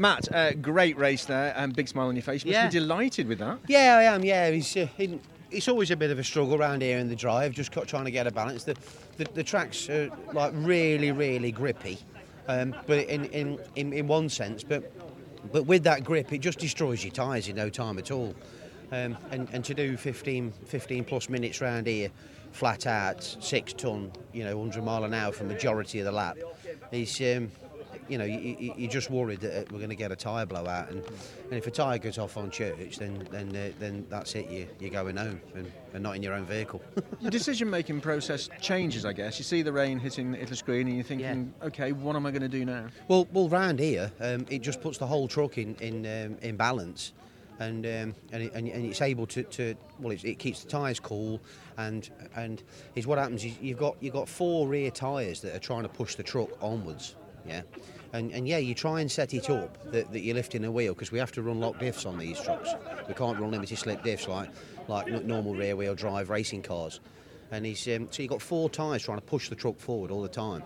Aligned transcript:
Matt, 0.00 0.34
uh, 0.34 0.52
great 0.54 0.96
race 0.96 1.26
there, 1.26 1.52
and 1.54 1.76
big 1.76 1.86
smile 1.86 2.08
on 2.08 2.16
your 2.16 2.22
face. 2.22 2.42
You 2.42 2.52
must 2.52 2.58
Yeah. 2.58 2.68
be 2.68 2.72
delighted 2.72 3.28
with 3.28 3.38
that. 3.40 3.58
Yeah, 3.68 3.96
I 3.98 4.02
am. 4.04 4.24
Yeah, 4.24 4.50
he's, 4.50 4.74
uh, 4.74 4.88
in, 4.96 5.20
it's 5.50 5.68
always 5.68 5.90
a 5.90 5.96
bit 5.96 6.10
of 6.10 6.18
a 6.18 6.24
struggle 6.24 6.54
around 6.54 6.80
here 6.80 6.96
in 6.98 7.10
the 7.10 7.14
drive, 7.14 7.52
just 7.52 7.70
trying 7.70 8.06
to 8.06 8.10
get 8.10 8.26
a 8.26 8.30
balance. 8.30 8.64
The, 8.64 8.76
the, 9.18 9.24
the 9.34 9.44
track's 9.44 9.90
are 9.90 10.08
like 10.32 10.52
really, 10.54 11.12
really 11.12 11.52
grippy, 11.52 11.98
um, 12.48 12.74
but 12.86 13.06
in, 13.08 13.26
in, 13.26 13.58
in, 13.76 13.92
in 13.92 14.06
one 14.06 14.30
sense, 14.30 14.64
but 14.64 14.90
but 15.52 15.64
with 15.64 15.84
that 15.84 16.04
grip, 16.04 16.32
it 16.34 16.38
just 16.38 16.58
destroys 16.58 17.02
your 17.02 17.12
tyres 17.12 17.48
in 17.48 17.56
no 17.56 17.68
time 17.70 17.98
at 17.98 18.10
all. 18.10 18.34
Um, 18.92 19.16
and, 19.30 19.48
and 19.52 19.64
to 19.64 19.72
do 19.72 19.96
15, 19.96 20.52
15 20.66 21.04
plus 21.04 21.28
minutes 21.30 21.60
round 21.62 21.86
here, 21.86 22.10
flat 22.52 22.86
out, 22.86 23.22
six 23.40 23.72
ton, 23.72 24.12
you 24.34 24.44
know, 24.44 24.58
100 24.58 24.84
mile 24.84 25.04
an 25.04 25.14
hour 25.14 25.32
for 25.32 25.44
majority 25.44 25.98
of 25.98 26.04
the 26.04 26.12
lap, 26.12 26.36
is 26.92 27.18
um, 27.22 27.50
you 28.10 28.18
know, 28.18 28.24
you, 28.24 28.74
you're 28.76 28.90
just 28.90 29.08
worried 29.08 29.40
that 29.40 29.70
we're 29.70 29.78
going 29.78 29.90
to 29.90 29.96
get 29.96 30.10
a 30.10 30.16
tyre 30.16 30.44
blowout, 30.44 30.90
and, 30.90 31.04
and 31.04 31.52
if 31.52 31.66
a 31.68 31.70
tyre 31.70 31.96
goes 31.96 32.18
off 32.18 32.36
on 32.36 32.50
church, 32.50 32.98
then 32.98 33.26
then 33.30 33.54
uh, 33.54 33.70
then 33.78 34.04
that's 34.10 34.34
it. 34.34 34.50
You 34.50 34.66
you're 34.80 34.90
going 34.90 35.16
home 35.16 35.40
and, 35.54 35.70
and 35.94 36.02
not 36.02 36.16
in 36.16 36.22
your 36.22 36.34
own 36.34 36.44
vehicle. 36.44 36.82
Your 37.20 37.30
decision-making 37.30 38.00
process 38.00 38.48
changes, 38.60 39.04
I 39.04 39.12
guess. 39.12 39.38
You 39.38 39.44
see 39.44 39.62
the 39.62 39.72
rain 39.72 39.98
hitting 39.98 40.32
the 40.32 40.56
screen, 40.56 40.88
and 40.88 40.96
you're 40.96 41.04
thinking, 41.04 41.52
okay, 41.62 41.92
what 41.92 42.16
am 42.16 42.26
I 42.26 42.30
going 42.30 42.42
to 42.42 42.48
do 42.48 42.64
now? 42.64 42.86
well, 43.08 43.28
well, 43.32 43.48
round 43.48 43.78
here, 43.78 44.10
um, 44.20 44.46
it 44.50 44.62
just 44.62 44.80
puts 44.80 44.98
the 44.98 45.06
whole 45.06 45.28
truck 45.28 45.58
in 45.58 45.76
in 45.76 46.04
um, 46.06 46.36
in 46.42 46.56
balance. 46.56 47.12
And, 47.60 47.84
um, 47.84 48.14
and, 48.32 48.44
it, 48.44 48.54
and 48.54 48.68
and 48.68 48.86
it's 48.86 49.02
able 49.02 49.26
to, 49.26 49.42
to 49.42 49.74
well 49.98 50.12
it's, 50.12 50.24
it 50.24 50.38
keeps 50.38 50.64
the 50.64 50.70
tyres 50.70 50.98
cool 50.98 51.42
and 51.76 52.08
and 52.34 52.62
is 52.94 53.06
what 53.06 53.18
happens 53.18 53.44
is 53.44 53.52
you've 53.60 53.76
got 53.76 53.96
you've 54.00 54.14
got 54.14 54.30
four 54.30 54.66
rear 54.66 54.90
tyres 54.90 55.42
that 55.42 55.54
are 55.54 55.58
trying 55.58 55.82
to 55.82 55.88
push 55.90 56.14
the 56.14 56.22
truck 56.22 56.48
onwards 56.62 57.16
yeah. 57.46 57.62
And 58.12 58.32
and 58.32 58.48
yeah 58.48 58.58
you 58.58 58.74
try 58.74 59.00
and 59.00 59.10
set 59.10 59.34
it 59.34 59.48
up 59.50 59.92
that, 59.92 60.12
that 60.12 60.20
you're 60.20 60.34
lifting 60.34 60.64
a 60.64 60.70
wheel 60.70 60.94
because 60.94 61.12
we 61.12 61.18
have 61.18 61.32
to 61.32 61.42
run 61.42 61.60
lock 61.60 61.78
diffs 61.78 62.06
on 62.06 62.18
these 62.18 62.40
trucks. 62.40 62.70
We 63.06 63.14
can't 63.14 63.38
run 63.38 63.50
limited 63.50 63.78
slip 63.78 64.02
diffs 64.02 64.26
like 64.28 64.50
like 64.88 65.24
normal 65.24 65.54
rear 65.54 65.76
wheel 65.76 65.94
drive 65.94 66.30
racing 66.30 66.62
cars. 66.62 67.00
And 67.52 67.66
he's 67.66 67.86
um, 67.88 68.08
so 68.10 68.22
you've 68.22 68.30
got 68.30 68.42
four 68.42 68.70
tyres 68.70 69.02
trying 69.04 69.18
to 69.18 69.24
push 69.24 69.48
the 69.48 69.56
truck 69.56 69.78
forward 69.78 70.10
all 70.10 70.22
the 70.22 70.28
time 70.28 70.62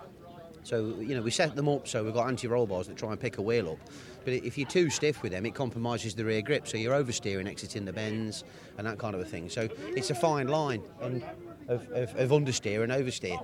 so, 0.65 0.95
you 0.99 1.13
know, 1.13 1.21
we 1.21 1.29
set 1.29 1.55
them 1.55 1.69
up 1.69 1.87
so 1.87 2.03
we've 2.03 2.13
got 2.13 2.27
anti-roll 2.27 2.65
bars 2.65 2.87
that 2.87 2.97
try 2.97 3.11
and 3.11 3.19
pick 3.19 3.37
a 3.37 3.41
wheel 3.41 3.69
up. 3.69 3.89
But 4.23 4.33
if 4.33 4.57
you're 4.57 4.67
too 4.67 4.89
stiff 4.89 5.21
with 5.21 5.31
them, 5.31 5.45
it 5.45 5.53
compromises 5.53 6.15
the 6.15 6.25
rear 6.25 6.41
grip. 6.41 6.67
So 6.67 6.77
you're 6.77 6.95
oversteering, 6.95 7.47
exiting 7.47 7.85
the 7.85 7.93
bends 7.93 8.43
and 8.79 8.87
that 8.87 8.97
kind 8.97 9.13
of 9.13 9.21
a 9.21 9.25
thing. 9.25 9.47
So 9.47 9.69
it's 9.95 10.09
a 10.09 10.15
fine 10.15 10.47
line 10.47 10.81
of, 10.99 11.23
of, 11.91 12.15
of 12.15 12.29
understeer 12.31 12.81
and 12.81 12.91
oversteer. 12.91 13.39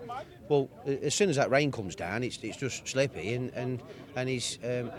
Well, 0.49 0.67
as 1.03 1.13
soon 1.13 1.29
as 1.29 1.35
that 1.35 1.51
rain 1.51 1.71
comes 1.71 1.95
down, 1.95 2.23
it's, 2.23 2.39
it's 2.41 2.57
just 2.57 2.87
slippy 2.87 3.35
and, 3.35 3.51
and, 3.51 3.83
and 4.15 4.27
he's, 4.27 4.57
um, 4.63 4.91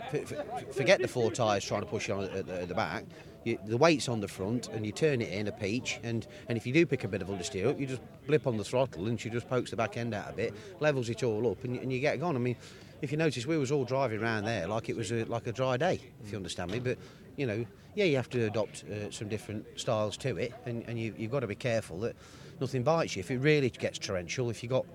forget 0.71 1.01
the 1.01 1.09
four 1.09 1.29
tyres 1.29 1.65
trying 1.65 1.81
to 1.81 1.87
push 1.87 2.07
you 2.07 2.13
on 2.13 2.23
at 2.23 2.47
the, 2.47 2.61
at 2.61 2.69
the 2.69 2.73
back. 2.73 3.03
You, 3.43 3.59
the 3.65 3.77
weight's 3.77 4.07
on 4.07 4.21
the 4.21 4.27
front 4.27 4.69
and 4.69 4.85
you 4.85 4.91
turn 4.91 5.21
it 5.21 5.29
in 5.29 5.47
a 5.47 5.51
peach 5.51 5.99
and, 6.03 6.25
and 6.47 6.57
if 6.57 6.65
you 6.65 6.73
do 6.73 6.85
pick 6.85 7.03
a 7.03 7.07
bit 7.09 7.21
of 7.21 7.27
understeer 7.27 7.69
up 7.69 7.79
you 7.79 7.85
just 7.85 8.01
blip 8.25 8.47
on 8.47 8.57
the 8.57 8.63
throttle 8.63 9.07
and 9.07 9.19
she 9.19 9.29
just 9.29 9.49
pokes 9.49 9.69
the 9.69 9.75
back 9.75 9.97
end 9.97 10.13
out 10.13 10.29
a 10.29 10.33
bit 10.33 10.53
levels 10.79 11.09
it 11.09 11.23
all 11.23 11.51
up 11.51 11.63
and, 11.65 11.77
and 11.77 11.91
you 11.91 11.99
get 11.99 12.19
gone. 12.19 12.35
I 12.35 12.39
mean 12.39 12.55
if 13.01 13.11
you 13.11 13.17
notice 13.17 13.45
we 13.45 13.57
was 13.57 13.69
all 13.69 13.83
driving 13.83 14.21
around 14.21 14.45
there 14.45 14.65
like 14.67 14.87
it 14.87 14.95
was 14.95 15.11
a, 15.11 15.25
like 15.25 15.45
a 15.47 15.51
dry 15.51 15.75
day 15.75 15.99
if 16.23 16.31
you 16.31 16.37
understand 16.37 16.71
me 16.71 16.79
but 16.79 16.97
you 17.35 17.45
know 17.45 17.65
yeah 17.95 18.05
you 18.05 18.15
have 18.15 18.29
to 18.29 18.45
adopt 18.45 18.85
uh, 18.85 19.11
some 19.11 19.27
different 19.27 19.65
styles 19.75 20.15
to 20.15 20.37
it 20.37 20.53
and, 20.65 20.83
and 20.87 20.97
you, 20.97 21.13
you've 21.17 21.31
got 21.31 21.41
to 21.41 21.47
be 21.47 21.55
careful 21.55 21.99
that 21.99 22.15
nothing 22.61 22.81
bites 22.81 23.15
you. 23.15 23.19
If 23.19 23.29
it 23.29 23.39
really 23.39 23.69
gets 23.69 23.99
torrential 23.99 24.49
if 24.49 24.63
you 24.63 24.69
got 24.69 24.85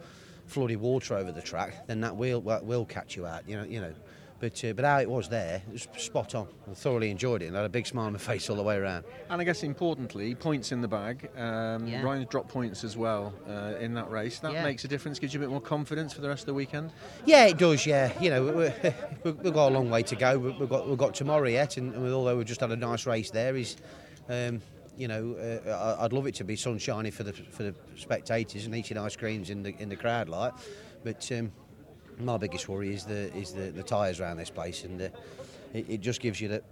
flooded 0.47 0.81
water 0.81 1.15
over 1.15 1.33
the 1.33 1.43
track 1.43 1.87
then 1.87 2.01
that 2.01 2.17
will, 2.17 2.41
will 2.41 2.87
catch 2.87 3.15
you 3.15 3.27
out 3.27 3.47
you 3.47 3.57
know 3.57 3.65
you 3.65 3.81
know 3.81 3.93
but 4.41 4.65
uh, 4.65 4.73
but 4.73 4.85
how 4.85 4.99
it 5.01 5.11
was 5.11 5.29
there 5.29 5.63
it 5.69 5.73
was 5.73 5.89
spot 5.97 6.35
on 6.35 6.47
I 6.71 6.75
thoroughly 6.75 7.11
enjoyed 7.11 7.43
it 7.43 7.47
and 7.47 7.57
had 7.57 7.65
a 7.65 7.69
big 7.69 7.87
smile 7.87 8.07
on 8.07 8.13
my 8.13 8.19
face 8.21 8.49
all 8.49 8.57
the 8.57 8.63
way 8.63 8.77
around 8.77 9.05
And 9.31 9.41
I 9.41 9.45
guess 9.45 9.63
importantly, 9.63 10.35
points 10.35 10.71
in 10.73 10.81
the 10.81 10.89
bag. 10.89 11.29
Um, 11.37 11.87
Yeah. 11.87 12.03
Ryan's 12.03 12.29
dropped 12.29 12.49
points 12.49 12.85
as 12.85 12.97
well 12.97 13.33
uh, 13.49 13.75
in 13.81 13.95
that 13.95 14.11
race. 14.11 14.39
That 14.39 14.53
Yeah. 14.53 14.63
makes 14.65 14.85
a 14.85 14.89
difference, 14.89 15.19
gives 15.19 15.35
you 15.35 15.41
a 15.41 15.43
bit 15.43 15.51
more 15.51 15.61
confidence 15.61 16.13
for 16.13 16.21
the 16.21 16.29
rest 16.29 16.43
of 16.43 16.47
the 16.47 16.55
weekend. 16.55 16.93
Yeah, 17.27 17.47
it 17.47 17.59
does. 17.59 17.85
Yeah, 17.87 18.13
you 18.21 18.31
know, 18.31 18.43
we- 18.45 18.53
we- 18.53 19.33
we've 19.43 19.53
got 19.55 19.69
a 19.73 19.75
long 19.75 19.91
way 19.91 20.03
to 20.05 20.17
go. 20.17 20.39
We- 20.39 20.53
We've 20.59 20.69
got 20.69 20.89
we've 20.89 20.99
got 20.99 21.15
tomorrow 21.15 21.49
yet, 21.49 21.77
and, 21.77 21.95
and 21.95 22.13
although 22.13 22.37
we've 22.37 22.47
just 22.47 22.61
had 22.61 22.71
a 22.71 22.77
nice 22.77 23.07
race 23.07 23.31
there, 23.31 23.57
is, 23.57 23.77
um, 24.29 24.61
you 24.97 25.09
know, 25.09 25.35
uh, 25.35 25.97
I'd 26.01 26.13
love 26.13 26.27
it 26.27 26.35
to 26.37 26.45
be 26.45 26.57
sunshiny 26.57 27.11
for 27.11 27.23
the 27.25 27.33
for 27.33 27.63
the 27.65 27.75
spectators 27.97 28.67
and 28.67 28.75
eating 28.75 28.99
ice 28.99 29.17
creams 29.17 29.51
in 29.51 29.63
the 29.63 29.75
in 29.81 29.89
the 29.89 29.97
crowd, 29.97 30.29
like. 30.29 30.53
But 31.05 31.31
um, 31.33 31.53
my 32.21 32.37
biggest 32.37 32.69
worry 32.69 32.95
is 32.95 33.05
the 33.05 33.35
is 33.37 33.53
the, 33.53 33.71
the 33.71 33.83
tyres 33.83 34.21
around 34.21 34.37
this 34.37 34.51
place, 34.51 34.85
and 34.85 35.01
uh, 35.01 35.09
it, 35.75 35.87
it 35.89 36.01
just 36.01 36.21
gives 36.21 36.41
you 36.41 36.49
that 36.49 36.65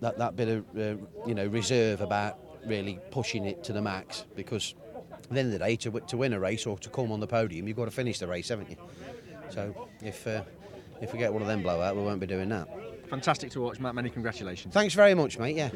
that, 0.00 0.18
that 0.18 0.36
bit 0.36 0.48
of 0.48 0.64
uh, 0.76 0.96
you 1.26 1.34
know 1.34 1.46
reserve 1.46 2.00
about 2.00 2.38
really 2.66 2.98
pushing 3.10 3.44
it 3.44 3.62
to 3.64 3.72
the 3.72 3.80
max 3.82 4.24
because 4.34 4.74
at 5.12 5.30
the 5.30 5.38
end 5.38 5.52
of 5.52 5.58
the 5.58 5.64
day 5.64 5.76
to, 5.76 5.90
to 6.00 6.16
win 6.16 6.32
a 6.32 6.40
race 6.40 6.66
or 6.66 6.76
to 6.78 6.90
come 6.90 7.12
on 7.12 7.20
the 7.20 7.26
podium 7.26 7.66
you've 7.66 7.76
got 7.76 7.84
to 7.86 7.90
finish 7.90 8.18
the 8.18 8.26
race 8.26 8.48
haven't 8.48 8.70
you? 8.70 8.76
So 9.48 9.88
if 10.02 10.26
uh, 10.26 10.42
if 11.00 11.12
we 11.12 11.18
get 11.18 11.32
one 11.32 11.42
of 11.42 11.48
them 11.48 11.62
blowout 11.62 11.96
we 11.96 12.02
won't 12.02 12.20
be 12.20 12.26
doing 12.26 12.48
that. 12.50 12.68
Fantastic 13.08 13.50
to 13.52 13.60
watch, 13.62 13.80
Matt. 13.80 13.94
Many 13.94 14.10
congratulations. 14.10 14.74
thanks 14.74 14.94
very 14.94 15.14
much 15.14 15.38
mate. 15.38 15.56
Yeah 15.56 15.70